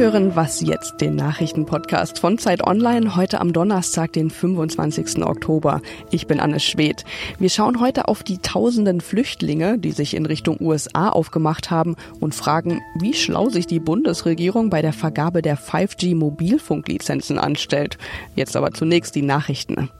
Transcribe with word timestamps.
hören 0.00 0.34
Was 0.34 0.62
jetzt, 0.62 1.02
den 1.02 1.14
Nachrichtenpodcast 1.14 2.20
von 2.20 2.38
Zeit 2.38 2.66
Online, 2.66 3.16
heute 3.16 3.38
am 3.38 3.52
Donnerstag, 3.52 4.14
den 4.14 4.30
25. 4.30 5.22
Oktober. 5.22 5.82
Ich 6.10 6.26
bin 6.26 6.40
Anne 6.40 6.58
Schwedt. 6.58 7.04
Wir 7.38 7.50
schauen 7.50 7.80
heute 7.80 8.08
auf 8.08 8.22
die 8.22 8.38
tausenden 8.38 9.02
Flüchtlinge, 9.02 9.76
die 9.76 9.92
sich 9.92 10.14
in 10.14 10.24
Richtung 10.24 10.56
USA 10.58 11.10
aufgemacht 11.10 11.70
haben 11.70 11.96
und 12.18 12.34
fragen, 12.34 12.80
wie 12.98 13.12
schlau 13.12 13.50
sich 13.50 13.66
die 13.66 13.78
Bundesregierung 13.78 14.70
bei 14.70 14.80
der 14.80 14.94
Vergabe 14.94 15.42
der 15.42 15.58
5G-Mobilfunklizenzen 15.58 17.38
anstellt. 17.38 17.98
Jetzt 18.34 18.56
aber 18.56 18.72
zunächst 18.72 19.14
die 19.14 19.22
Nachrichten. 19.22 19.90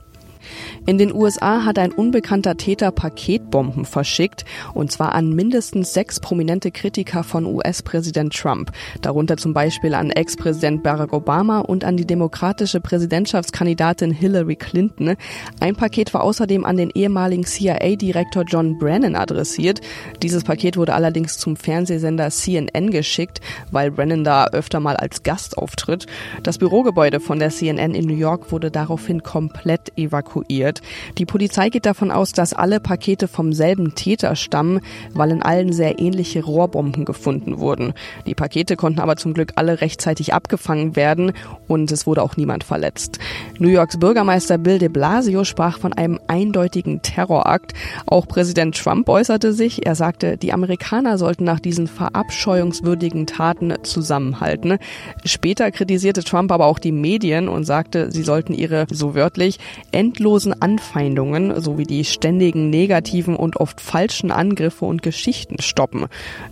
In 0.85 0.97
den 0.97 1.13
USA 1.13 1.63
hat 1.63 1.77
ein 1.77 1.91
unbekannter 1.91 2.57
Täter 2.57 2.91
Paketbomben 2.91 3.85
verschickt, 3.85 4.45
und 4.73 4.91
zwar 4.91 5.13
an 5.13 5.33
mindestens 5.33 5.93
sechs 5.93 6.19
prominente 6.19 6.71
Kritiker 6.71 7.23
von 7.23 7.45
US-Präsident 7.45 8.33
Trump, 8.33 8.71
darunter 9.01 9.37
zum 9.37 9.53
Beispiel 9.53 9.93
an 9.93 10.09
Ex-Präsident 10.09 10.81
Barack 10.81 11.13
Obama 11.13 11.59
und 11.59 11.83
an 11.83 11.97
die 11.97 12.07
demokratische 12.07 12.79
Präsidentschaftskandidatin 12.79 14.11
Hillary 14.11 14.55
Clinton. 14.55 15.15
Ein 15.59 15.75
Paket 15.75 16.13
war 16.13 16.23
außerdem 16.23 16.65
an 16.65 16.77
den 16.77 16.89
ehemaligen 16.89 17.45
CIA-Direktor 17.45 18.43
John 18.43 18.79
Brennan 18.79 19.15
adressiert. 19.15 19.81
Dieses 20.23 20.43
Paket 20.43 20.77
wurde 20.77 20.93
allerdings 20.93 21.37
zum 21.37 21.55
Fernsehsender 21.55 22.31
CNN 22.31 22.89
geschickt, 22.89 23.41
weil 23.71 23.91
Brennan 23.91 24.23
da 24.23 24.47
öfter 24.47 24.79
mal 24.79 24.97
als 24.97 25.23
Gast 25.23 25.57
auftritt. 25.57 26.07
Das 26.41 26.57
Bürogebäude 26.57 27.19
von 27.19 27.37
der 27.37 27.51
CNN 27.51 27.93
in 27.93 28.05
New 28.05 28.15
York 28.15 28.51
wurde 28.51 28.71
daraufhin 28.71 29.21
komplett 29.21 29.95
evakuiert 29.97 30.30
evakuiert. 30.31 30.81
Die 31.17 31.25
Polizei 31.25 31.69
geht 31.69 31.85
davon 31.85 32.11
aus, 32.11 32.31
dass 32.31 32.53
alle 32.53 32.79
Pakete 32.79 33.27
vom 33.27 33.53
selben 33.53 33.95
Täter 33.95 34.35
stammen, 34.35 34.81
weil 35.13 35.31
in 35.31 35.41
allen 35.41 35.73
sehr 35.73 35.99
ähnliche 35.99 36.43
Rohrbomben 36.43 37.05
gefunden 37.05 37.59
wurden. 37.59 37.93
Die 38.25 38.35
Pakete 38.35 38.75
konnten 38.75 38.99
aber 38.99 39.15
zum 39.15 39.33
Glück 39.33 39.53
alle 39.55 39.81
rechtzeitig 39.81 40.33
abgefangen 40.33 40.95
werden 40.95 41.33
und 41.67 41.91
es 41.91 42.07
wurde 42.07 42.23
auch 42.23 42.37
niemand 42.37 42.63
verletzt. 42.63 43.19
New 43.59 43.69
Yorks 43.69 43.97
Bürgermeister 43.97 44.57
Bill 44.57 44.79
de 44.79 44.89
Blasio 44.89 45.43
sprach 45.43 45.79
von 45.79 45.93
einem 45.93 46.19
eindeutigen 46.27 47.01
Terrorakt. 47.01 47.73
Auch 48.05 48.27
Präsident 48.27 48.77
Trump 48.77 49.09
äußerte 49.09 49.53
sich. 49.53 49.85
Er 49.85 49.95
sagte, 49.95 50.37
die 50.37 50.53
Amerikaner 50.53 51.17
sollten 51.17 51.43
nach 51.43 51.59
diesen 51.59 51.87
verabscheuungswürdigen 51.87 53.27
Taten 53.27 53.73
zusammenhalten. 53.83 54.77
Später 55.25 55.71
kritisierte 55.71 56.23
Trump 56.23 56.51
aber 56.51 56.65
auch 56.65 56.79
die 56.79 56.91
Medien 56.91 57.47
und 57.47 57.65
sagte, 57.65 58.11
sie 58.11 58.23
sollten 58.23 58.53
ihre, 58.53 58.85
so 58.89 59.15
wörtlich, 59.15 59.59
endlos 59.91 60.20
endlosen 60.21 60.61
Anfeindungen 60.61 61.59
sowie 61.59 61.85
die 61.85 62.05
ständigen 62.05 62.69
negativen 62.69 63.35
und 63.35 63.57
oft 63.57 63.81
falschen 63.81 64.29
Angriffe 64.29 64.85
und 64.85 65.01
Geschichten 65.01 65.59
stoppen. 65.59 66.05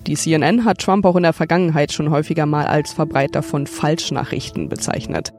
Die 0.08 0.16
CNN 0.16 0.66
hat 0.66 0.80
Trump 0.80 1.06
auch 1.06 1.16
in 1.16 1.22
der 1.22 1.34
Vergangenheit 1.34 1.92
schon 1.92 2.09
häufiger 2.09 2.48
mal 2.48 2.66
als 2.66 2.94
Verbreiter 2.94 3.44
von 3.44 3.67
Falschnachrichten 3.67 4.70
bezeichnet. 4.70 5.34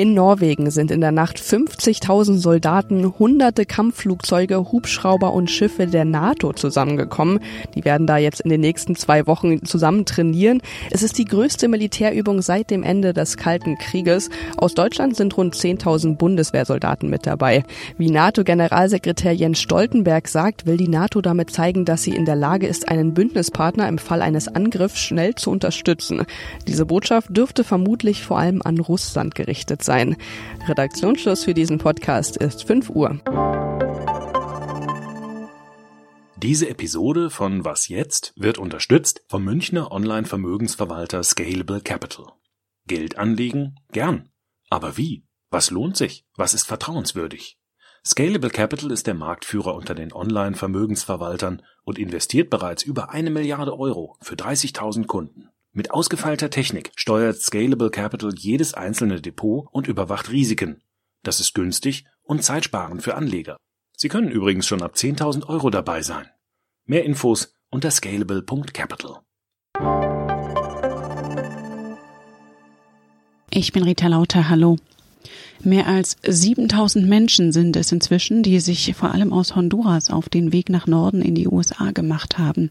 In 0.00 0.14
Norwegen 0.14 0.70
sind 0.70 0.90
in 0.90 1.02
der 1.02 1.12
Nacht 1.12 1.36
50.000 1.36 2.38
Soldaten, 2.38 3.18
hunderte 3.18 3.66
Kampfflugzeuge, 3.66 4.72
Hubschrauber 4.72 5.34
und 5.34 5.50
Schiffe 5.50 5.86
der 5.86 6.06
NATO 6.06 6.54
zusammengekommen. 6.54 7.40
Die 7.74 7.84
werden 7.84 8.06
da 8.06 8.16
jetzt 8.16 8.40
in 8.40 8.48
den 8.48 8.62
nächsten 8.62 8.96
zwei 8.96 9.26
Wochen 9.26 9.62
zusammen 9.62 10.06
trainieren. 10.06 10.62
Es 10.90 11.02
ist 11.02 11.18
die 11.18 11.26
größte 11.26 11.68
Militärübung 11.68 12.40
seit 12.40 12.70
dem 12.70 12.82
Ende 12.82 13.12
des 13.12 13.36
Kalten 13.36 13.76
Krieges. 13.76 14.30
Aus 14.56 14.72
Deutschland 14.72 15.16
sind 15.16 15.36
rund 15.36 15.54
10.000 15.54 16.16
Bundeswehrsoldaten 16.16 17.10
mit 17.10 17.26
dabei. 17.26 17.62
Wie 17.98 18.10
NATO-Generalsekretär 18.10 19.32
Jens 19.32 19.60
Stoltenberg 19.60 20.28
sagt, 20.28 20.64
will 20.64 20.78
die 20.78 20.88
NATO 20.88 21.20
damit 21.20 21.50
zeigen, 21.50 21.84
dass 21.84 22.04
sie 22.04 22.16
in 22.16 22.24
der 22.24 22.36
Lage 22.36 22.66
ist, 22.66 22.88
einen 22.88 23.12
Bündnispartner 23.12 23.86
im 23.86 23.98
Fall 23.98 24.22
eines 24.22 24.48
Angriffs 24.48 24.98
schnell 24.98 25.34
zu 25.34 25.50
unterstützen. 25.50 26.24
Diese 26.66 26.86
Botschaft 26.86 27.36
dürfte 27.36 27.64
vermutlich 27.64 28.22
vor 28.22 28.38
allem 28.38 28.62
an 28.64 28.78
Russland 28.78 29.34
gerichtet 29.34 29.84
sein 29.84 29.89
sein. 29.90 30.16
Redaktionsschluss 30.68 31.42
für 31.42 31.52
diesen 31.52 31.78
Podcast 31.78 32.36
ist 32.36 32.62
5 32.62 32.90
Uhr. 32.90 33.18
Diese 36.36 36.68
Episode 36.68 37.28
von 37.28 37.64
Was 37.64 37.88
jetzt 37.88 38.32
wird 38.36 38.58
unterstützt 38.58 39.24
vom 39.26 39.42
Münchner 39.42 39.90
Online-Vermögensverwalter 39.90 41.24
Scalable 41.24 41.80
Capital. 41.80 42.26
Geld 42.86 43.18
anlegen? 43.18 43.74
Gern. 43.90 44.28
Aber 44.68 44.96
wie? 44.96 45.24
Was 45.50 45.72
lohnt 45.72 45.96
sich? 45.96 46.24
Was 46.36 46.54
ist 46.54 46.68
vertrauenswürdig? 46.68 47.58
Scalable 48.06 48.50
Capital 48.50 48.92
ist 48.92 49.08
der 49.08 49.14
Marktführer 49.14 49.74
unter 49.74 49.96
den 49.96 50.12
Online-Vermögensverwaltern 50.12 51.62
und 51.82 51.98
investiert 51.98 52.48
bereits 52.48 52.84
über 52.84 53.10
eine 53.10 53.30
Milliarde 53.30 53.76
Euro 53.76 54.16
für 54.20 54.36
30.000 54.36 55.06
Kunden. 55.06 55.48
Mit 55.72 55.92
ausgefeilter 55.92 56.50
Technik 56.50 56.90
steuert 56.96 57.40
Scalable 57.40 57.90
Capital 57.90 58.34
jedes 58.36 58.74
einzelne 58.74 59.20
Depot 59.20 59.68
und 59.70 59.86
überwacht 59.86 60.32
Risiken. 60.32 60.82
Das 61.22 61.38
ist 61.38 61.54
günstig 61.54 62.06
und 62.22 62.42
zeitsparend 62.42 63.04
für 63.04 63.14
Anleger. 63.14 63.56
Sie 63.96 64.08
können 64.08 64.32
übrigens 64.32 64.66
schon 64.66 64.82
ab 64.82 64.94
10.000 64.96 65.46
Euro 65.46 65.70
dabei 65.70 66.02
sein. 66.02 66.26
Mehr 66.86 67.04
Infos 67.04 67.54
unter 67.70 67.92
scalable.capital. 67.92 69.20
Ich 73.50 73.72
bin 73.72 73.84
Rita 73.84 74.08
Lauter, 74.08 74.48
hallo. 74.48 74.76
Mehr 75.62 75.86
als 75.86 76.16
7000 76.26 77.06
Menschen 77.06 77.52
sind 77.52 77.76
es 77.76 77.92
inzwischen, 77.92 78.42
die 78.42 78.60
sich 78.60 78.94
vor 78.94 79.12
allem 79.12 79.32
aus 79.32 79.54
Honduras 79.54 80.10
auf 80.10 80.28
den 80.28 80.52
Weg 80.52 80.70
nach 80.70 80.86
Norden 80.86 81.22
in 81.22 81.34
die 81.34 81.48
USA 81.48 81.90
gemacht 81.90 82.38
haben. 82.38 82.70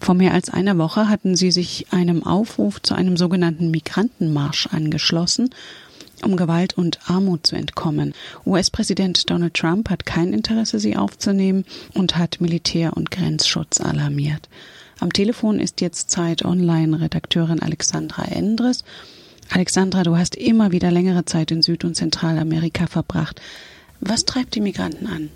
Vor 0.00 0.14
mehr 0.14 0.32
als 0.32 0.50
einer 0.50 0.78
Woche 0.78 1.08
hatten 1.08 1.36
sie 1.36 1.50
sich 1.50 1.86
einem 1.90 2.22
Aufruf 2.22 2.80
zu 2.82 2.94
einem 2.94 3.16
sogenannten 3.16 3.70
Migrantenmarsch 3.70 4.68
angeschlossen, 4.68 5.50
um 6.24 6.36
Gewalt 6.36 6.76
und 6.76 6.98
Armut 7.08 7.46
zu 7.46 7.56
entkommen. 7.56 8.14
US-Präsident 8.46 9.30
Donald 9.30 9.54
Trump 9.54 9.90
hat 9.90 10.06
kein 10.06 10.32
Interesse, 10.32 10.78
sie 10.78 10.96
aufzunehmen 10.96 11.64
und 11.94 12.16
hat 12.16 12.40
Militär 12.40 12.96
und 12.96 13.10
Grenzschutz 13.10 13.80
alarmiert. 13.80 14.48
Am 15.00 15.12
Telefon 15.12 15.60
ist 15.60 15.80
jetzt 15.80 16.10
Zeit 16.10 16.44
Online-Redakteurin 16.44 17.62
Alexandra 17.62 18.24
Endres. 18.24 18.84
Alexandra, 19.50 20.02
du 20.02 20.16
hast 20.16 20.34
immer 20.36 20.72
wieder 20.72 20.90
längere 20.90 21.24
Zeit 21.24 21.50
in 21.50 21.62
Süd- 21.62 21.84
und 21.84 21.94
Zentralamerika 21.94 22.86
verbracht. 22.86 23.40
Was 24.00 24.24
treibt 24.24 24.54
die 24.54 24.60
Migranten 24.60 25.06
an? 25.06 25.30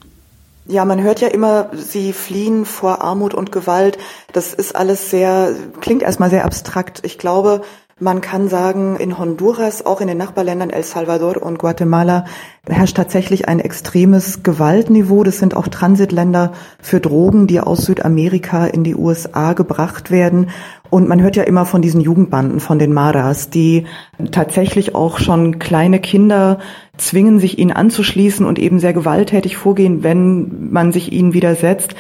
Ja, 0.67 0.85
man 0.85 1.03
hört 1.03 1.21
ja 1.21 1.27
immer, 1.27 1.71
sie 1.75 2.13
fliehen 2.13 2.65
vor 2.65 3.03
Armut 3.03 3.35
und 3.35 3.51
Gewalt. 3.51 3.99
Das 4.33 4.55
ist 4.55 4.77
alles 4.77 5.11
sehr, 5.11 5.57
klingt 5.81 6.03
erstmal 6.03 6.31
sehr 6.31 6.45
abstrakt. 6.45 7.01
Ich 7.03 7.19
glaube, 7.19 7.63
man 8.01 8.21
kann 8.21 8.49
sagen, 8.49 8.97
in 8.97 9.19
Honduras, 9.19 9.85
auch 9.85 10.01
in 10.01 10.09
den 10.09 10.19
Nachbarländern 10.19 10.71
El 10.71 10.83
Salvador 10.83 11.43
und 11.43 11.59
Guatemala 11.59 12.25
herrscht 12.69 12.97
tatsächlich 12.97 13.49
ein 13.49 13.61
extremes 13.61 14.43
Gewaltniveau. 14.43 15.25
Das 15.25 15.39
sind 15.39 15.57
auch 15.57 15.69
Transitländer 15.69 16.53
für 16.81 17.01
Drogen, 17.01 17.47
die 17.47 17.61
aus 17.61 17.85
Südamerika 17.85 18.67
in 18.67 18.85
die 18.85 18.95
USA 18.95 19.53
gebracht 19.53 20.11
werden. 20.11 20.51
Und 20.91 21.09
man 21.09 21.23
hört 21.23 21.37
ja 21.37 21.43
immer 21.45 21.65
von 21.65 21.81
diesen 21.81 22.01
Jugendbanden, 22.01 22.61
von 22.61 22.79
den 22.79 22.93
Maras, 22.93 23.51
die 23.51 23.87
tatsächlich 24.31 24.95
auch 24.95 25.19
schon 25.19 25.59
kleine 25.59 26.01
Kinder 26.01 26.59
zwingen, 26.99 27.41
sich 27.41 27.59
ihnen 27.59 27.73
anzuschließen 27.73 28.45
und 28.45 28.59
eben 28.59 28.79
sehr 28.79 28.93
gewalttätig 28.93 29.57
vorgehen, 29.57 30.03
wenn 30.03 30.71
man 30.71 30.93
sich 30.93 31.11
ihnen 31.11 31.33
widersetzt. 31.33 31.95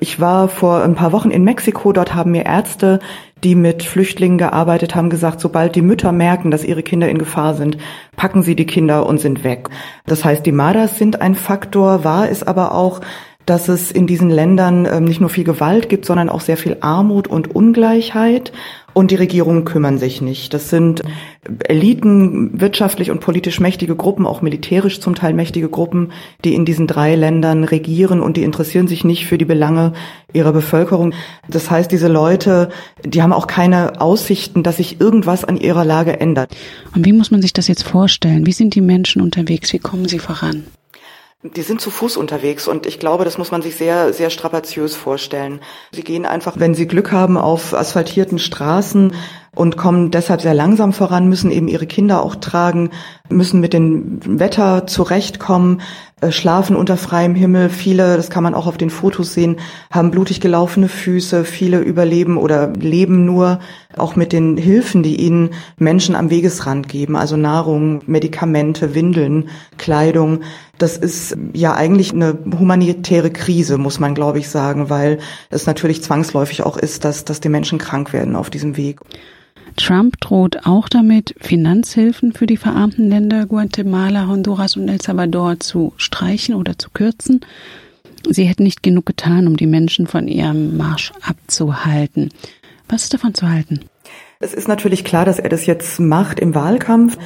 Ich 0.00 0.20
war 0.20 0.48
vor 0.48 0.82
ein 0.82 0.94
paar 0.94 1.12
Wochen 1.12 1.30
in 1.30 1.44
Mexiko, 1.44 1.92
dort 1.92 2.14
haben 2.14 2.30
mir 2.30 2.46
Ärzte, 2.46 2.98
die 3.44 3.54
mit 3.54 3.82
Flüchtlingen 3.82 4.38
gearbeitet 4.38 4.94
haben, 4.94 5.10
gesagt, 5.10 5.40
sobald 5.40 5.76
die 5.76 5.82
Mütter 5.82 6.12
merken, 6.12 6.50
dass 6.50 6.64
ihre 6.64 6.82
Kinder 6.82 7.08
in 7.08 7.18
Gefahr 7.18 7.54
sind, 7.54 7.76
packen 8.16 8.42
sie 8.42 8.56
die 8.56 8.66
Kinder 8.66 9.06
und 9.06 9.20
sind 9.20 9.44
weg. 9.44 9.68
Das 10.06 10.24
heißt, 10.24 10.44
die 10.44 10.52
Maras 10.52 10.98
sind 10.98 11.20
ein 11.20 11.34
Faktor, 11.34 12.04
wahr 12.04 12.28
ist 12.28 12.48
aber 12.48 12.74
auch, 12.74 13.00
dass 13.48 13.68
es 13.68 13.90
in 13.90 14.06
diesen 14.06 14.28
Ländern 14.28 14.86
ähm, 14.90 15.04
nicht 15.04 15.20
nur 15.20 15.30
viel 15.30 15.44
Gewalt 15.44 15.88
gibt, 15.88 16.04
sondern 16.04 16.28
auch 16.28 16.42
sehr 16.42 16.58
viel 16.58 16.78
Armut 16.80 17.28
und 17.28 17.54
Ungleichheit. 17.54 18.52
Und 18.98 19.12
die 19.12 19.14
Regierungen 19.14 19.64
kümmern 19.64 19.96
sich 19.98 20.22
nicht. 20.22 20.52
Das 20.52 20.70
sind 20.70 21.02
Eliten, 21.68 22.60
wirtschaftlich 22.60 23.12
und 23.12 23.20
politisch 23.20 23.60
mächtige 23.60 23.94
Gruppen, 23.94 24.26
auch 24.26 24.42
militärisch 24.42 25.00
zum 25.00 25.14
Teil 25.14 25.34
mächtige 25.34 25.68
Gruppen, 25.68 26.10
die 26.44 26.52
in 26.52 26.64
diesen 26.64 26.88
drei 26.88 27.14
Ländern 27.14 27.62
regieren 27.62 28.20
und 28.20 28.36
die 28.36 28.42
interessieren 28.42 28.88
sich 28.88 29.04
nicht 29.04 29.26
für 29.26 29.38
die 29.38 29.44
Belange 29.44 29.92
ihrer 30.32 30.52
Bevölkerung. 30.52 31.14
Das 31.48 31.70
heißt, 31.70 31.92
diese 31.92 32.08
Leute, 32.08 32.70
die 33.04 33.22
haben 33.22 33.32
auch 33.32 33.46
keine 33.46 34.00
Aussichten, 34.00 34.64
dass 34.64 34.78
sich 34.78 35.00
irgendwas 35.00 35.44
an 35.44 35.58
ihrer 35.58 35.84
Lage 35.84 36.18
ändert. 36.18 36.56
Und 36.92 37.06
wie 37.06 37.12
muss 37.12 37.30
man 37.30 37.40
sich 37.40 37.52
das 37.52 37.68
jetzt 37.68 37.84
vorstellen? 37.84 38.46
Wie 38.46 38.52
sind 38.52 38.74
die 38.74 38.80
Menschen 38.80 39.22
unterwegs? 39.22 39.72
Wie 39.72 39.78
kommen 39.78 40.08
sie 40.08 40.18
voran? 40.18 40.64
Die 41.44 41.62
sind 41.62 41.80
zu 41.80 41.92
Fuß 41.92 42.16
unterwegs 42.16 42.66
und 42.66 42.84
ich 42.84 42.98
glaube, 42.98 43.24
das 43.24 43.38
muss 43.38 43.52
man 43.52 43.62
sich 43.62 43.76
sehr, 43.76 44.12
sehr 44.12 44.28
strapaziös 44.28 44.96
vorstellen. 44.96 45.60
Sie 45.92 46.02
gehen 46.02 46.26
einfach, 46.26 46.58
wenn 46.58 46.74
sie 46.74 46.88
Glück 46.88 47.12
haben, 47.12 47.36
auf 47.38 47.74
asphaltierten 47.74 48.40
Straßen 48.40 49.14
und 49.54 49.76
kommen 49.76 50.10
deshalb 50.10 50.40
sehr 50.40 50.54
langsam 50.54 50.92
voran, 50.92 51.28
müssen 51.28 51.52
eben 51.52 51.68
ihre 51.68 51.86
Kinder 51.86 52.24
auch 52.24 52.34
tragen, 52.34 52.90
müssen 53.28 53.60
mit 53.60 53.72
dem 53.72 54.18
Wetter 54.40 54.88
zurechtkommen, 54.88 55.80
schlafen 56.30 56.76
unter 56.76 56.96
freiem 56.96 57.34
Himmel. 57.34 57.68
Viele, 57.68 58.16
das 58.16 58.30
kann 58.30 58.42
man 58.42 58.54
auch 58.54 58.66
auf 58.66 58.76
den 58.76 58.90
Fotos 58.90 59.34
sehen, 59.34 59.56
haben 59.90 60.10
blutig 60.10 60.40
gelaufene 60.40 60.88
Füße. 60.88 61.44
Viele 61.44 61.78
überleben 61.80 62.36
oder 62.36 62.72
leben 62.72 63.24
nur 63.24 63.60
auch 63.96 64.16
mit 64.16 64.32
den 64.32 64.56
Hilfen, 64.56 65.02
die 65.02 65.16
ihnen 65.16 65.50
Menschen 65.76 66.14
am 66.14 66.30
Wegesrand 66.30 66.88
geben, 66.88 67.16
also 67.16 67.36
Nahrung, 67.36 68.00
Medikamente, 68.06 68.94
Windeln, 68.94 69.48
Kleidung. 69.76 70.40
Das 70.78 70.96
ist 70.96 71.36
ja 71.52 71.74
eigentlich 71.74 72.12
eine 72.12 72.38
humanitäre 72.58 73.30
Krise, 73.30 73.78
muss 73.78 73.98
man, 73.98 74.14
glaube 74.14 74.38
ich, 74.38 74.48
sagen, 74.48 74.90
weil 74.90 75.18
es 75.50 75.66
natürlich 75.66 76.02
zwangsläufig 76.02 76.62
auch 76.62 76.76
ist, 76.76 77.04
dass, 77.04 77.24
dass 77.24 77.40
die 77.40 77.48
Menschen 77.48 77.78
krank 77.78 78.12
werden 78.12 78.36
auf 78.36 78.50
diesem 78.50 78.76
Weg. 78.76 79.00
Trump 79.78 80.20
droht 80.20 80.66
auch 80.66 80.88
damit, 80.88 81.34
Finanzhilfen 81.40 82.32
für 82.32 82.46
die 82.46 82.56
verarmten 82.56 83.08
Länder 83.08 83.46
Guatemala, 83.46 84.26
Honduras 84.26 84.76
und 84.76 84.88
El 84.88 85.00
Salvador 85.00 85.60
zu 85.60 85.92
streichen 85.96 86.54
oder 86.54 86.78
zu 86.78 86.90
kürzen. 86.90 87.40
Sie 88.28 88.44
hätten 88.44 88.64
nicht 88.64 88.82
genug 88.82 89.06
getan, 89.06 89.46
um 89.46 89.56
die 89.56 89.66
Menschen 89.66 90.06
von 90.06 90.28
ihrem 90.28 90.76
Marsch 90.76 91.12
abzuhalten. 91.22 92.30
Was 92.88 93.04
ist 93.04 93.14
davon 93.14 93.34
zu 93.34 93.48
halten? 93.48 93.80
Es 94.40 94.54
ist 94.54 94.68
natürlich 94.68 95.04
klar, 95.04 95.24
dass 95.24 95.38
er 95.38 95.48
das 95.48 95.66
jetzt 95.66 95.98
macht 95.98 96.38
im 96.40 96.54
Wahlkampf. 96.54 97.16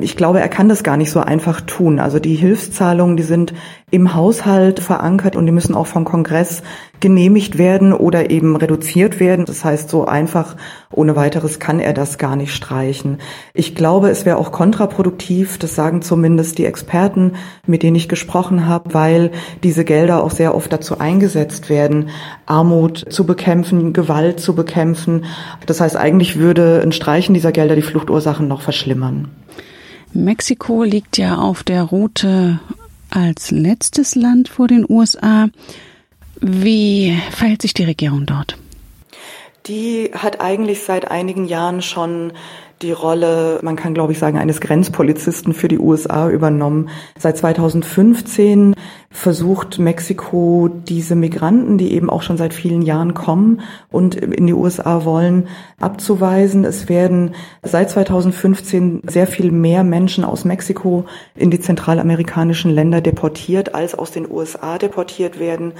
Ich 0.00 0.16
glaube, 0.16 0.40
er 0.40 0.48
kann 0.48 0.70
das 0.70 0.82
gar 0.82 0.96
nicht 0.96 1.10
so 1.10 1.20
einfach 1.20 1.60
tun. 1.60 1.98
Also 1.98 2.18
die 2.18 2.34
Hilfszahlungen, 2.34 3.16
die 3.16 3.22
sind 3.22 3.52
im 3.90 4.14
Haushalt 4.14 4.80
verankert 4.80 5.36
und 5.36 5.44
die 5.44 5.52
müssen 5.52 5.74
auch 5.74 5.86
vom 5.86 6.06
Kongress 6.06 6.62
genehmigt 7.00 7.58
werden 7.58 7.92
oder 7.92 8.30
eben 8.30 8.56
reduziert 8.56 9.20
werden. 9.20 9.44
Das 9.44 9.66
heißt, 9.66 9.90
so 9.90 10.06
einfach 10.06 10.56
ohne 10.90 11.14
weiteres 11.14 11.58
kann 11.58 11.78
er 11.78 11.92
das 11.92 12.16
gar 12.16 12.36
nicht 12.36 12.54
streichen. 12.54 13.18
Ich 13.52 13.74
glaube, 13.74 14.08
es 14.08 14.24
wäre 14.24 14.38
auch 14.38 14.50
kontraproduktiv, 14.50 15.58
das 15.58 15.74
sagen 15.74 16.00
zumindest 16.00 16.56
die 16.56 16.64
Experten, 16.64 17.32
mit 17.66 17.82
denen 17.82 17.96
ich 17.96 18.08
gesprochen 18.08 18.66
habe, 18.66 18.94
weil 18.94 19.30
diese 19.62 19.84
Gelder 19.84 20.24
auch 20.24 20.30
sehr 20.30 20.54
oft 20.54 20.72
dazu 20.72 21.00
eingesetzt 21.00 21.68
werden, 21.68 22.08
Armut 22.46 23.04
zu 23.10 23.26
bekämpfen, 23.26 23.92
Gewalt 23.92 24.40
zu 24.40 24.54
bekämpfen. 24.54 25.26
Das 25.66 25.82
heißt, 25.82 25.98
eigentlich 25.98 26.38
würde 26.38 26.80
ein 26.82 26.92
Streichen 26.92 27.34
dieser 27.34 27.52
Gelder 27.52 27.76
die 27.76 27.82
Fluchtursachen 27.82 28.48
noch 28.48 28.62
verschlimmern. 28.62 29.28
Mexiko 30.14 30.82
liegt 30.82 31.18
ja 31.18 31.38
auf 31.38 31.62
der 31.62 31.82
Route 31.82 32.60
als 33.10 33.50
letztes 33.50 34.14
Land 34.14 34.48
vor 34.48 34.68
den 34.68 34.84
USA. 34.88 35.48
Wie 36.40 37.18
verhält 37.30 37.62
sich 37.62 37.74
die 37.74 37.84
Regierung 37.84 38.26
dort? 38.26 38.56
Die 39.66 40.10
hat 40.12 40.40
eigentlich 40.40 40.82
seit 40.82 41.10
einigen 41.10 41.46
Jahren 41.46 41.82
schon 41.82 42.32
die 42.82 42.92
Rolle, 42.92 43.60
man 43.62 43.76
kann 43.76 43.94
glaube 43.94 44.12
ich 44.12 44.18
sagen, 44.18 44.38
eines 44.38 44.60
Grenzpolizisten 44.60 45.54
für 45.54 45.68
die 45.68 45.78
USA 45.78 46.28
übernommen. 46.28 46.88
Seit 47.18 47.36
2015 47.36 48.74
versucht 49.10 49.78
Mexiko 49.78 50.68
diese 50.68 51.14
Migranten, 51.14 51.78
die 51.78 51.92
eben 51.92 52.10
auch 52.10 52.22
schon 52.22 52.36
seit 52.36 52.54
vielen 52.54 52.82
Jahren 52.82 53.14
kommen 53.14 53.60
und 53.90 54.14
in 54.14 54.46
die 54.46 54.54
USA 54.54 55.04
wollen, 55.04 55.48
abzuweisen. 55.80 56.64
Es 56.64 56.88
werden 56.88 57.34
seit 57.62 57.90
2015 57.90 59.02
sehr 59.06 59.26
viel 59.26 59.52
mehr 59.52 59.84
Menschen 59.84 60.24
aus 60.24 60.44
Mexiko 60.44 61.04
in 61.36 61.50
die 61.50 61.60
zentralamerikanischen 61.60 62.70
Länder 62.70 63.00
deportiert, 63.00 63.74
als 63.74 63.94
aus 63.94 64.10
den 64.10 64.30
USA 64.30 64.78
deportiert 64.78 65.38
werden. 65.38 65.74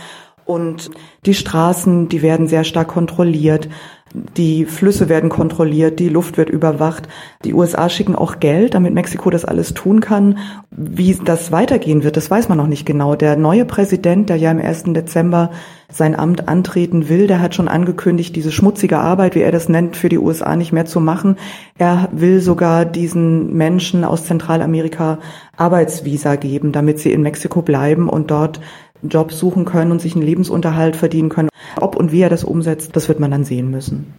Und 0.45 0.91
die 1.25 1.35
Straßen, 1.35 2.09
die 2.09 2.23
werden 2.23 2.49
sehr 2.49 2.65
stark 2.65 2.89
kontrolliert. 2.89 3.69
Die 4.15 4.67
Flüsse 4.67 5.09
werden 5.09 5.31
kontrolliert, 5.31 5.99
die 5.99 6.09
Luft 6.11 6.37
wird 6.37 6.51
überwacht. 6.51 7.09
Die 7.45 7.55
USA 7.55 7.89
schicken 7.89 8.15
auch 8.15 8.41
Geld, 8.41 8.75
damit 8.75 8.93
Mexiko 8.93 9.31
das 9.31 9.45
alles 9.45 9.73
tun 9.73 10.01
kann. 10.01 10.39
Wie 10.71 11.15
das 11.15 11.51
weitergehen 11.53 12.03
wird, 12.03 12.17
das 12.17 12.31
weiß 12.31 12.49
man 12.49 12.59
noch 12.59 12.67
nicht 12.67 12.85
genau. 12.85 13.15
Der 13.15 13.37
neue 13.37 13.65
Präsident, 13.65 14.29
der 14.29 14.37
ja 14.37 14.51
im 14.51 14.61
1. 14.61 14.85
Dezember 14.89 15.51
sein 15.91 16.19
Amt 16.19 16.49
antreten 16.49 17.09
will, 17.09 17.27
der 17.27 17.41
hat 17.41 17.55
schon 17.55 17.69
angekündigt, 17.69 18.37
diese 18.37 18.53
schmutzige 18.53 18.99
Arbeit, 18.99 19.35
wie 19.35 19.43
er 19.43 19.53
das 19.53 19.69
nennt, 19.69 19.97
für 19.97 20.09
die 20.09 20.19
USA 20.19 20.57
nicht 20.57 20.73
mehr 20.73 20.87
zu 20.87 21.01
machen. 21.01 21.37
Er 21.79 22.09
will 22.13 22.41
sogar 22.41 22.85
diesen 22.85 23.55
Menschen 23.55 24.05
aus 24.05 24.25
Zentralamerika 24.25 25.19
Arbeitsvisa 25.57 26.37
geben, 26.37 26.73
damit 26.73 26.99
sie 26.99 27.13
in 27.13 27.23
Mexiko 27.23 27.63
bleiben 27.63 28.09
und 28.09 28.31
dort 28.31 28.61
Jobs 29.03 29.39
suchen 29.39 29.65
können 29.65 29.93
und 29.93 30.01
sich 30.01 30.15
einen 30.15 30.25
Lebensunterhalt 30.25 30.97
verdienen 30.97 31.29
können. 31.29 31.49
Ob 31.81 31.97
und 31.97 32.13
wie 32.13 32.21
er 32.21 32.31
das 32.31 32.45
umsetzt, 32.45 32.95
das 32.95 33.09
wird 33.09 33.21
man 33.21 33.31
dann 33.31 33.45
sehen 33.45 33.71
müssen. 33.71 34.15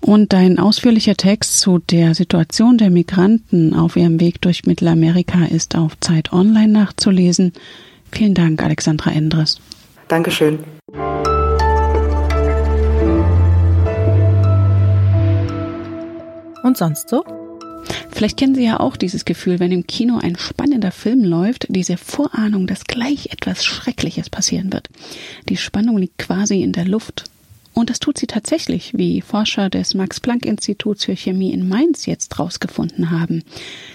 Und 0.00 0.34
dein 0.34 0.58
ausführlicher 0.58 1.16
Text 1.16 1.60
zu 1.60 1.78
der 1.78 2.14
Situation 2.14 2.76
der 2.76 2.90
Migranten 2.90 3.74
auf 3.74 3.96
ihrem 3.96 4.20
Weg 4.20 4.40
durch 4.42 4.66
Mittelamerika 4.66 5.46
ist 5.46 5.76
auf 5.76 5.98
Zeit 6.00 6.32
Online 6.32 6.70
nachzulesen. 6.70 7.52
Vielen 8.12 8.34
Dank, 8.34 8.62
Alexandra 8.62 9.12
Endres. 9.12 9.60
Dankeschön. 10.08 10.58
Und 16.62 16.76
sonst 16.76 17.08
so? 17.08 17.24
Vielleicht 18.14 18.36
kennen 18.36 18.54
Sie 18.54 18.64
ja 18.64 18.78
auch 18.78 18.96
dieses 18.96 19.24
Gefühl, 19.24 19.58
wenn 19.58 19.72
im 19.72 19.88
Kino 19.88 20.18
ein 20.18 20.38
spannender 20.38 20.92
Film 20.92 21.24
läuft, 21.24 21.66
diese 21.68 21.96
Vorahnung, 21.96 22.68
dass 22.68 22.84
gleich 22.84 23.32
etwas 23.32 23.64
Schreckliches 23.64 24.30
passieren 24.30 24.72
wird. 24.72 24.88
Die 25.48 25.56
Spannung 25.56 25.98
liegt 25.98 26.18
quasi 26.18 26.62
in 26.62 26.70
der 26.70 26.84
Luft. 26.84 27.24
Und 27.72 27.90
das 27.90 27.98
tut 27.98 28.16
sie 28.16 28.28
tatsächlich, 28.28 28.92
wie 28.96 29.20
Forscher 29.20 29.68
des 29.68 29.94
Max-Planck-Instituts 29.94 31.06
für 31.06 31.16
Chemie 31.16 31.52
in 31.52 31.68
Mainz 31.68 32.06
jetzt 32.06 32.38
rausgefunden 32.38 33.10
haben. 33.10 33.42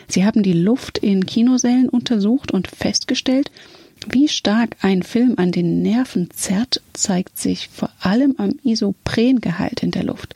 Sie 0.09 0.25
haben 0.25 0.43
die 0.43 0.51
Luft 0.51 0.97
in 0.97 1.25
Kinosälen 1.25 1.87
untersucht 1.87 2.51
und 2.51 2.67
festgestellt, 2.67 3.51
wie 4.09 4.27
stark 4.27 4.75
ein 4.81 5.01
Film 5.01 5.35
an 5.37 5.53
den 5.53 5.81
Nerven 5.81 6.29
zerrt, 6.31 6.81
zeigt 6.91 7.37
sich 7.37 7.69
vor 7.69 7.89
allem 8.01 8.35
am 8.37 8.59
Isoprengehalt 8.65 9.81
in 9.81 9.91
der 9.91 10.03
Luft. 10.03 10.35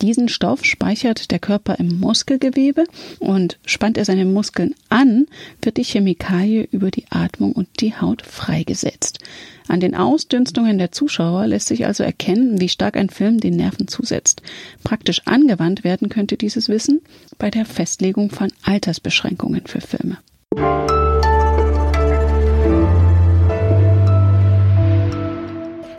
Diesen 0.00 0.28
Stoff 0.28 0.64
speichert 0.64 1.32
der 1.32 1.40
Körper 1.40 1.78
im 1.80 1.98
Muskelgewebe 1.98 2.84
und 3.18 3.58
spannt 3.66 3.98
er 3.98 4.04
seine 4.04 4.24
Muskeln 4.24 4.74
an, 4.88 5.26
wird 5.60 5.76
die 5.76 5.84
Chemikalie 5.84 6.68
über 6.70 6.90
die 6.90 7.06
Atmung 7.10 7.52
und 7.52 7.68
die 7.80 7.96
Haut 7.96 8.22
freigesetzt. 8.22 9.18
An 9.66 9.80
den 9.80 9.96
Ausdünstungen 9.96 10.78
der 10.78 10.92
Zuschauer 10.92 11.48
lässt 11.48 11.66
sich 11.66 11.84
also 11.84 12.04
erkennen, 12.04 12.60
wie 12.60 12.68
stark 12.68 12.96
ein 12.96 13.10
Film 13.10 13.38
den 13.40 13.56
Nerven 13.56 13.88
zusetzt. 13.88 14.40
Praktisch 14.84 15.22
angewandt 15.26 15.82
werden 15.82 16.08
könnte 16.08 16.36
dieses 16.36 16.68
Wissen 16.68 17.00
bei 17.36 17.50
der 17.50 17.64
Festlegung 17.64 18.30
von 18.30 18.52
Altersbeschränkungen 18.62 19.66
für 19.66 19.80
Filme. 19.80 20.18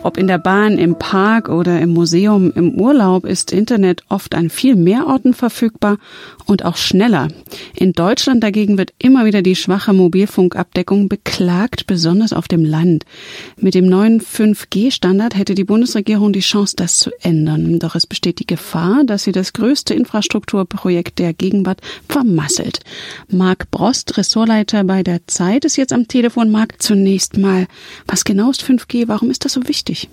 Ob 0.01 0.17
in 0.17 0.27
der 0.27 0.37
Bahn, 0.37 0.77
im 0.77 0.97
Park 0.97 1.49
oder 1.49 1.81
im 1.81 1.89
Museum, 1.89 2.53
im 2.55 2.79
Urlaub 2.79 3.25
ist 3.25 3.51
Internet 3.51 4.03
oft 4.07 4.33
an 4.33 4.49
viel 4.49 4.77
mehr 4.77 5.07
Orten 5.07 5.33
verfügbar 5.33 5.97
und 6.45 6.63
auch 6.63 6.77
schneller. 6.77 7.27
In 7.75 7.91
Deutschland 7.91 8.41
dagegen 8.41 8.77
wird 8.77 8.93
immer 8.97 9.25
wieder 9.25 9.41
die 9.41 9.57
schwache 9.57 9.91
Mobilfunkabdeckung 9.91 11.09
beklagt, 11.09 11.85
besonders 11.85 12.31
auf 12.31 12.47
dem 12.47 12.63
Land. 12.63 13.03
Mit 13.57 13.75
dem 13.75 13.87
neuen 13.87 14.21
5G-Standard 14.21 15.37
hätte 15.37 15.53
die 15.53 15.65
Bundesregierung 15.65 16.31
die 16.31 16.39
Chance, 16.39 16.77
das 16.77 16.97
zu 16.97 17.11
ändern. 17.21 17.79
Doch 17.79 17.95
es 17.95 18.07
besteht 18.07 18.39
die 18.39 18.47
Gefahr, 18.47 19.03
dass 19.03 19.23
sie 19.23 19.33
das 19.33 19.51
größte 19.51 19.93
Infrastrukturprojekt 19.93 21.19
der 21.19 21.33
Gegenwart 21.33 21.81
vermasselt. 22.07 22.79
Marc 23.27 23.69
Brost, 23.69 24.17
Ressortleiter 24.17 24.85
bei 24.85 25.03
der 25.03 25.27
Zeit, 25.27 25.65
ist 25.65 25.75
jetzt 25.75 25.91
am 25.91 26.07
Telefon. 26.07 26.51
Marc, 26.51 26.81
zunächst 26.81 27.37
mal, 27.37 27.67
was 28.07 28.23
genau 28.23 28.49
ist 28.49 28.63
5G? 28.63 29.09
Warum 29.09 29.29
ist 29.29 29.43
das 29.43 29.53
so 29.53 29.67
wichtig? 29.67 29.88
Wichtig? 29.89 30.09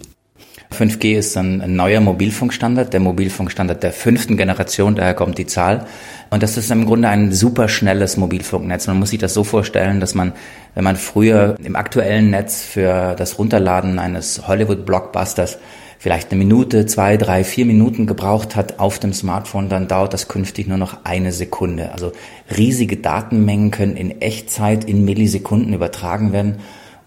5G 0.72 1.16
ist 1.16 1.36
ein 1.36 1.76
neuer 1.76 2.00
Mobilfunkstandard, 2.00 2.92
der 2.92 3.00
Mobilfunkstandard 3.00 3.82
der 3.82 3.92
fünften 3.92 4.36
Generation, 4.36 4.96
daher 4.96 5.14
kommt 5.14 5.38
die 5.38 5.46
Zahl. 5.46 5.86
Und 6.30 6.42
das 6.42 6.56
ist 6.56 6.70
im 6.72 6.86
Grunde 6.86 7.08
ein 7.08 7.32
super 7.32 7.68
schnelles 7.68 8.16
Mobilfunknetz. 8.16 8.88
Man 8.88 8.98
muss 8.98 9.10
sich 9.10 9.20
das 9.20 9.32
so 9.32 9.44
vorstellen, 9.44 10.00
dass 10.00 10.14
man, 10.14 10.32
wenn 10.74 10.82
man 10.82 10.96
früher 10.96 11.54
im 11.62 11.76
aktuellen 11.76 12.30
Netz 12.30 12.62
für 12.62 13.14
das 13.14 13.38
Runterladen 13.38 13.98
eines 14.00 14.48
Hollywood-Blockbusters 14.48 15.58
vielleicht 15.98 16.30
eine 16.30 16.38
Minute, 16.38 16.84
zwei, 16.84 17.16
drei, 17.16 17.44
vier 17.44 17.64
Minuten 17.64 18.06
gebraucht 18.06 18.56
hat 18.56 18.80
auf 18.80 18.98
dem 18.98 19.12
Smartphone, 19.12 19.68
dann 19.68 19.88
dauert 19.88 20.12
das 20.12 20.28
künftig 20.28 20.66
nur 20.66 20.78
noch 20.78 21.04
eine 21.04 21.32
Sekunde. 21.32 21.92
Also 21.92 22.12
riesige 22.54 22.96
Datenmengen 22.96 23.70
können 23.70 23.96
in 23.96 24.20
Echtzeit 24.20 24.84
in 24.84 25.04
Millisekunden 25.04 25.72
übertragen 25.72 26.32
werden. 26.32 26.56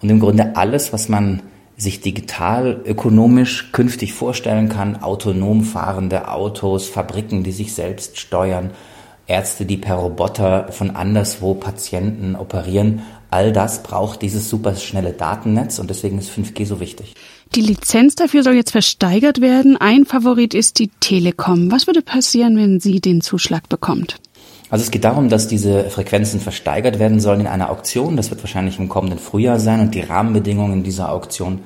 Und 0.01 0.09
im 0.09 0.19
Grunde 0.19 0.55
alles, 0.55 0.93
was 0.93 1.09
man 1.09 1.41
sich 1.79 2.01
digital 2.01 2.81
ökonomisch 2.85 3.71
künftig 3.71 4.13
vorstellen 4.13 4.69
kann, 4.69 5.01
autonom 5.01 5.63
fahrende 5.63 6.29
Autos, 6.29 6.87
Fabriken, 6.87 7.43
die 7.43 7.51
sich 7.51 7.73
selbst 7.73 8.19
steuern, 8.19 8.71
Ärzte, 9.27 9.65
die 9.65 9.77
per 9.77 9.95
Roboter 9.95 10.71
von 10.71 10.91
anderswo 10.91 11.53
Patienten 11.53 12.35
operieren. 12.35 13.03
All 13.31 13.51
das 13.51 13.83
braucht 13.83 14.23
dieses 14.23 14.49
superschnelle 14.49 15.13
Datennetz 15.13 15.77
und 15.77 15.89
deswegen 15.89 16.17
ist 16.17 16.31
5G 16.31 16.65
so 16.65 16.79
wichtig. 16.79 17.13
Die 17.55 17.61
Lizenz 17.61 18.15
dafür 18.15 18.43
soll 18.43 18.55
jetzt 18.55 18.71
versteigert 18.71 19.39
werden. 19.39 19.77
Ein 19.77 20.05
Favorit 20.05 20.53
ist 20.53 20.79
die 20.79 20.89
Telekom. 20.99 21.71
Was 21.71 21.87
würde 21.87 22.01
passieren, 22.01 22.57
wenn 22.57 22.79
sie 22.79 23.01
den 23.01 23.21
Zuschlag 23.21 23.69
bekommt? 23.69 24.19
Also 24.69 24.83
es 24.83 24.91
geht 24.91 25.03
darum, 25.03 25.29
dass 25.29 25.47
diese 25.47 25.89
Frequenzen 25.89 26.39
versteigert 26.39 26.99
werden 26.99 27.19
sollen 27.19 27.41
in 27.41 27.47
einer 27.47 27.71
Auktion. 27.71 28.15
Das 28.15 28.29
wird 28.29 28.43
wahrscheinlich 28.43 28.77
im 28.77 28.87
kommenden 28.87 29.17
Frühjahr 29.17 29.59
sein 29.59 29.79
und 29.79 29.95
die 29.95 30.01
Rahmenbedingungen 30.01 30.83
dieser 30.83 31.11
Auktion, 31.11 31.61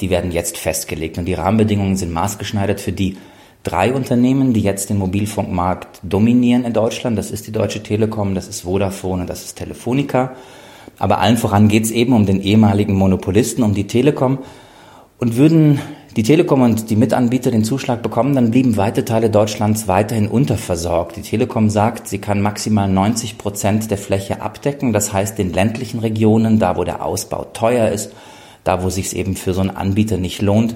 die 0.00 0.10
werden 0.10 0.32
jetzt 0.32 0.58
festgelegt. 0.58 1.18
Und 1.18 1.26
die 1.26 1.34
Rahmenbedingungen 1.34 1.96
sind 1.96 2.12
maßgeschneidert 2.12 2.80
für 2.80 2.92
die 2.92 3.16
drei 3.62 3.92
Unternehmen, 3.92 4.54
die 4.54 4.62
jetzt 4.62 4.90
den 4.90 4.98
Mobilfunkmarkt 4.98 6.00
dominieren 6.02 6.64
in 6.64 6.72
Deutschland. 6.72 7.16
Das 7.16 7.30
ist 7.30 7.46
die 7.46 7.52
Deutsche 7.52 7.82
Telekom, 7.82 8.34
das 8.34 8.48
ist 8.48 8.62
Vodafone 8.62 9.22
und 9.22 9.30
das 9.30 9.44
ist 9.44 9.56
Telefonica. 9.56 10.32
Aber 10.98 11.18
allen 11.18 11.36
voran 11.36 11.68
geht 11.68 11.84
es 11.84 11.90
eben 11.92 12.12
um 12.12 12.26
den 12.26 12.40
ehemaligen 12.40 12.94
Monopolisten, 12.94 13.62
um 13.62 13.74
die 13.74 13.86
Telekom. 13.86 14.38
Und 15.18 15.36
würden 15.36 15.80
die 16.16 16.22
Telekom 16.22 16.62
und 16.62 16.90
die 16.90 16.96
Mitanbieter 16.96 17.50
den 17.50 17.64
Zuschlag 17.64 18.02
bekommen, 18.02 18.34
dann 18.34 18.50
blieben 18.50 18.76
weite 18.76 19.04
Teile 19.04 19.30
Deutschlands 19.30 19.88
weiterhin 19.88 20.26
unterversorgt. 20.26 21.16
Die 21.16 21.22
Telekom 21.22 21.70
sagt, 21.70 22.08
sie 22.08 22.18
kann 22.18 22.40
maximal 22.40 22.88
90 22.88 23.38
Prozent 23.38 23.90
der 23.90 23.98
Fläche 23.98 24.40
abdecken. 24.40 24.92
Das 24.92 25.12
heißt, 25.12 25.38
den 25.38 25.52
ländlichen 25.52 26.00
Regionen, 26.00 26.58
da 26.58 26.76
wo 26.76 26.84
der 26.84 27.04
Ausbau 27.04 27.44
teuer 27.52 27.88
ist, 27.88 28.12
da 28.64 28.82
wo 28.82 28.90
sich 28.90 29.14
eben 29.14 29.36
für 29.36 29.52
so 29.52 29.60
einen 29.60 29.70
Anbieter 29.70 30.16
nicht 30.16 30.42
lohnt, 30.42 30.74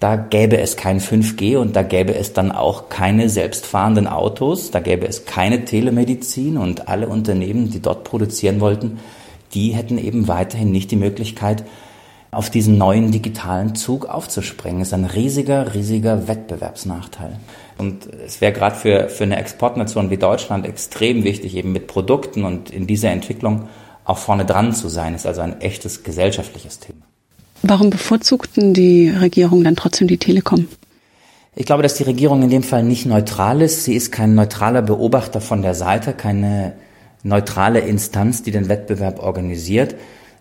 da 0.00 0.16
gäbe 0.16 0.58
es 0.58 0.76
kein 0.76 1.00
5G 1.00 1.56
und 1.56 1.76
da 1.76 1.82
gäbe 1.82 2.14
es 2.14 2.32
dann 2.32 2.52
auch 2.52 2.88
keine 2.88 3.28
selbstfahrenden 3.28 4.06
Autos, 4.06 4.70
da 4.70 4.80
gäbe 4.80 5.06
es 5.06 5.24
keine 5.24 5.64
Telemedizin 5.64 6.58
und 6.58 6.88
alle 6.88 7.08
Unternehmen, 7.08 7.70
die 7.70 7.80
dort 7.80 8.04
produzieren 8.04 8.60
wollten, 8.60 8.98
die 9.54 9.70
hätten 9.70 9.98
eben 9.98 10.28
weiterhin 10.28 10.72
nicht 10.72 10.90
die 10.90 10.96
Möglichkeit, 10.96 11.64
auf 12.34 12.50
diesen 12.50 12.78
neuen 12.78 13.10
digitalen 13.12 13.74
Zug 13.74 14.06
aufzuspringen. 14.06 14.80
Das 14.80 14.88
ist 14.88 14.94
ein 14.94 15.04
riesiger, 15.04 15.74
riesiger 15.74 16.28
Wettbewerbsnachteil. 16.28 17.36
Und 17.78 18.08
es 18.26 18.40
wäre 18.40 18.52
gerade 18.52 18.76
für, 18.76 19.08
für 19.08 19.24
eine 19.24 19.36
Exportnation 19.36 20.10
wie 20.10 20.16
Deutschland 20.16 20.66
extrem 20.66 21.24
wichtig, 21.24 21.56
eben 21.56 21.72
mit 21.72 21.86
Produkten 21.86 22.44
und 22.44 22.70
in 22.70 22.86
dieser 22.86 23.10
Entwicklung 23.10 23.68
auch 24.04 24.18
vorne 24.18 24.44
dran 24.44 24.72
zu 24.72 24.88
sein. 24.88 25.12
Das 25.12 25.22
ist 25.22 25.26
also 25.26 25.40
ein 25.40 25.60
echtes 25.60 26.02
gesellschaftliches 26.02 26.78
Thema. 26.78 27.00
Warum 27.62 27.90
bevorzugten 27.90 28.74
die 28.74 29.08
Regierung 29.08 29.64
dann 29.64 29.76
trotzdem 29.76 30.06
die 30.06 30.18
Telekom? 30.18 30.68
Ich 31.56 31.66
glaube, 31.66 31.82
dass 31.82 31.94
die 31.94 32.02
Regierung 32.02 32.42
in 32.42 32.50
dem 32.50 32.62
Fall 32.62 32.82
nicht 32.82 33.06
neutral 33.06 33.62
ist. 33.62 33.84
Sie 33.84 33.94
ist 33.94 34.10
kein 34.10 34.34
neutraler 34.34 34.82
Beobachter 34.82 35.40
von 35.40 35.62
der 35.62 35.74
Seite, 35.74 36.12
keine 36.12 36.74
neutrale 37.22 37.80
Instanz, 37.80 38.42
die 38.42 38.50
den 38.50 38.68
Wettbewerb 38.68 39.20
organisiert. 39.20 39.94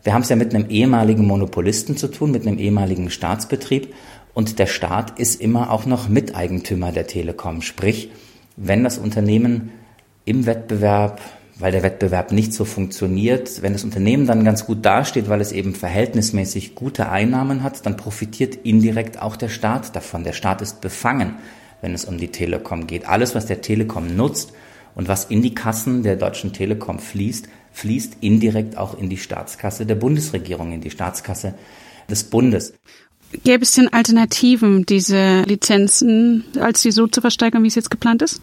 Wir 0.03 0.13
haben 0.13 0.24
es 0.24 0.29
ja 0.29 0.36
mit 0.36 0.53
einem 0.53 0.69
ehemaligen 0.69 1.25
Monopolisten 1.25 1.95
zu 1.95 2.10
tun, 2.10 2.31
mit 2.31 2.45
einem 2.45 2.57
ehemaligen 2.57 3.10
Staatsbetrieb. 3.10 3.93
Und 4.33 4.60
der 4.60 4.65
Staat 4.65 5.17
ist 5.19 5.39
immer 5.39 5.72
auch 5.72 5.86
noch 5.86 6.10
Miteigentümer 6.10 6.91
der 6.91 7.07
Telekom. 7.07 7.62
Sprich, 7.62 8.12
wenn 8.57 8.83
das 8.83 8.98
Unternehmen 8.98 9.72
im 10.25 10.45
Wettbewerb, 10.45 11.22
weil 11.57 11.72
der 11.72 11.83
Wettbewerb 11.83 12.31
nicht 12.31 12.51
so 12.51 12.65
funktioniert, 12.65 13.62
wenn 13.62 13.74
das 13.74 13.83
Unternehmen 13.83 14.27
dann 14.27 14.43
ganz 14.43 14.65
gut 14.65 14.83
dasteht, 14.83 15.29
weil 15.29 15.39
es 15.39 15.51
eben 15.51 15.74
verhältnismäßig 15.74 16.75
gute 16.75 17.10
Einnahmen 17.10 17.63
hat, 17.63 17.86
dann 17.86 17.95
profitiert 17.95 18.55
indirekt 18.55 19.22
auch 19.22 19.38
der 19.38 19.50
Staat 19.50 19.95
davon. 19.95 20.24
Der 20.24 20.33
Staat 20.33 20.62
ist 20.62 20.81
befangen, 20.81 21.36
wenn 21.81 21.93
es 21.93 22.05
um 22.05 22.17
die 22.17 22.29
Telekom 22.29 22.88
geht. 22.88 23.07
Alles, 23.07 23.36
was 23.36 23.45
der 23.45 23.62
Telekom 23.62 24.15
nutzt, 24.15 24.53
und 24.95 25.07
was 25.07 25.25
in 25.25 25.41
die 25.41 25.55
Kassen 25.55 26.03
der 26.03 26.15
Deutschen 26.15 26.53
Telekom 26.53 27.00
fließt, 27.00 27.48
fließt 27.73 28.17
indirekt 28.21 28.77
auch 28.77 28.97
in 28.97 29.09
die 29.09 29.17
Staatskasse 29.17 29.85
der 29.85 29.95
Bundesregierung, 29.95 30.71
in 30.71 30.81
die 30.81 30.91
Staatskasse 30.91 31.55
des 32.09 32.23
Bundes. 32.23 32.73
Gäbe 33.43 33.63
es 33.63 33.71
denn 33.71 33.91
Alternativen, 33.91 34.85
diese 34.85 35.41
Lizenzen, 35.41 36.43
als 36.59 36.81
sie 36.81 36.91
so 36.91 37.07
zu 37.07 37.19
versteigern, 37.19 37.63
wie 37.63 37.67
es 37.67 37.75
jetzt 37.75 37.89
geplant 37.89 38.21
ist? 38.21 38.41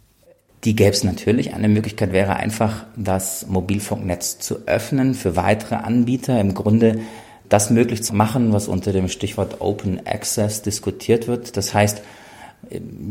Die 0.64 0.76
gäbe 0.76 0.90
es 0.90 1.04
natürlich. 1.04 1.54
Eine 1.54 1.68
Möglichkeit 1.68 2.12
wäre 2.12 2.36
einfach, 2.36 2.84
das 2.96 3.46
Mobilfunknetz 3.46 4.40
zu 4.40 4.66
öffnen 4.66 5.14
für 5.14 5.36
weitere 5.36 5.76
Anbieter. 5.76 6.38
Im 6.40 6.54
Grunde 6.54 7.00
das 7.48 7.70
möglich 7.70 8.02
zu 8.02 8.14
machen, 8.14 8.52
was 8.52 8.68
unter 8.68 8.92
dem 8.92 9.08
Stichwort 9.08 9.60
Open 9.60 10.06
Access 10.06 10.62
diskutiert 10.62 11.28
wird. 11.28 11.56
Das 11.56 11.72
heißt, 11.72 12.02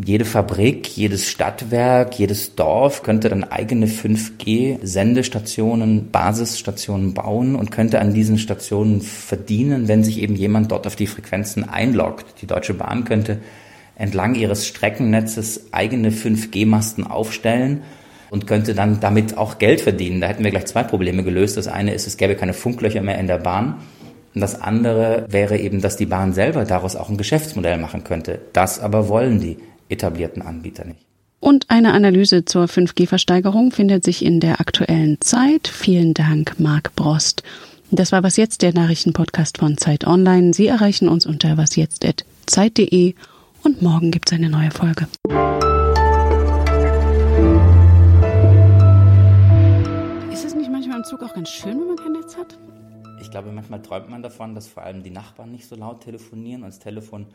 jede 0.06 0.26
Fabrik, 0.26 0.96
jedes 0.96 1.28
Stadtwerk, 1.28 2.18
jedes 2.18 2.56
Dorf 2.56 3.04
könnte 3.04 3.28
dann 3.28 3.44
eigene 3.44 3.88
5G-Sendestationen, 3.88 6.12
Basisstationen 6.12 7.14
bauen 7.14 7.56
und 7.56 7.70
könnte 7.70 8.00
an 8.00 8.14
diesen 8.14 8.38
Stationen 8.38 9.02
verdienen, 9.02 9.90
wenn 9.90 10.06
sich 10.06 10.22
eben 10.22 10.36
jemand 10.36 10.72
dort 10.72 10.88
auf 10.88 10.96
die 10.96 11.08
Frequenzen 11.08 11.68
einloggt. 11.68 12.42
Die 12.42 12.48
Deutsche 12.48 12.74
Bahn 12.74 13.04
könnte 13.04 13.40
entlang 13.96 14.36
ihres 14.36 14.66
Streckennetzes 14.66 15.74
eigene 15.74 16.12
5G-Masten 16.12 17.06
aufstellen 17.06 17.82
und 18.30 18.48
könnte 18.48 18.74
dann 18.74 19.02
damit 19.02 19.38
auch 19.38 19.58
Geld 19.58 19.82
verdienen. 19.82 20.22
Da 20.22 20.28
hätten 20.28 20.46
wir 20.46 20.52
gleich 20.52 20.68
zwei 20.68 20.84
Probleme 20.84 21.24
gelöst. 21.24 21.58
Das 21.58 21.68
eine 21.68 21.94
ist, 21.94 22.08
es 22.08 22.16
gäbe 22.16 22.36
keine 22.36 22.54
Funklöcher 22.54 23.02
mehr 23.02 23.20
in 23.20 23.28
der 23.28 23.40
Bahn. 23.40 23.82
Und 24.36 24.42
das 24.42 24.62
andere 24.62 25.26
wäre 25.30 25.58
eben, 25.58 25.82
dass 25.82 25.98
die 25.98 26.06
Bahn 26.06 26.34
selber 26.34 26.66
daraus 26.66 26.96
auch 26.96 27.10
ein 27.10 27.18
Geschäftsmodell 27.18 27.78
machen 27.78 28.04
könnte. 28.04 28.40
Das 28.54 28.80
aber 28.80 29.10
wollen 29.10 29.40
die 29.40 29.58
etablierten 29.90 30.42
Anbieter 30.42 30.86
nicht. 30.86 31.06
Und 31.40 31.70
eine 31.70 31.94
Analyse 31.94 32.46
zur 32.46 32.66
5G-Versteigerung 32.66 33.72
findet 33.72 34.04
sich 34.04 34.26
in 34.26 34.40
der 34.40 34.60
aktuellen 34.60 35.20
Zeit. 35.22 35.68
Vielen 35.68 36.14
Dank, 36.14 36.60
Marc 36.60 36.96
Brost. 36.96 37.44
Das 37.92 38.12
war 38.12 38.22
Was 38.24 38.38
Jetzt, 38.38 38.62
der 38.62 38.74
Nachrichtenpodcast 38.74 39.58
von 39.58 39.78
Zeit 39.78 40.06
Online. 40.06 40.54
Sie 40.54 40.68
erreichen 40.68 41.10
uns 41.10 41.26
unter 41.26 41.58
wasjetzt.zeit.de 41.58 43.16
und 43.64 43.82
morgen 43.82 44.12
gibt 44.12 44.32
es 44.32 44.38
eine 44.38 44.50
neue 44.50 44.70
Folge. 44.70 45.08
Ist 50.32 50.46
es 50.46 50.56
nicht 50.56 50.70
manchmal 50.70 50.98
im 50.98 51.04
Zug 51.04 51.24
auch 51.24 51.34
ganz 51.34 51.50
schön, 51.50 51.80
wenn 51.80 51.88
man 51.88 51.96
kein 51.96 52.12
Netz 52.12 52.38
hat? 52.38 52.58
Ich 53.22 53.32
glaube, 53.32 53.52
manchmal 53.52 53.82
träumt 53.82 54.10
man 54.10 54.24
davon, 54.24 54.56
dass 54.56 54.68
vor 54.68 54.84
allem 54.84 55.04
die 55.04 55.10
Nachbarn 55.12 55.52
nicht 55.52 55.68
so 55.68 55.76
laut 55.76 56.02
telefonieren 56.02 56.64
und 56.64 56.70
das 56.70 56.80
Telefon 56.80 57.28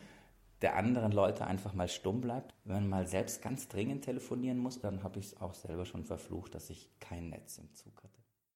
der 0.61 0.75
anderen 0.75 1.11
Leute 1.11 1.45
einfach 1.45 1.73
mal 1.73 1.87
stumm 1.87 2.21
bleibt. 2.21 2.55
Wenn 2.63 2.75
man 2.75 2.89
mal 2.89 3.07
selbst 3.07 3.41
ganz 3.41 3.67
dringend 3.67 4.03
telefonieren 4.03 4.57
muss, 4.57 4.79
dann 4.79 5.03
habe 5.03 5.19
ich 5.19 5.27
es 5.27 5.41
auch 5.41 5.53
selber 5.53 5.85
schon 5.85 6.03
verflucht, 6.03 6.55
dass 6.55 6.69
ich 6.69 6.89
kein 6.99 7.29
Netz 7.29 7.59
im 7.59 7.71
Zug 7.73 8.03
hatte. 8.03 8.24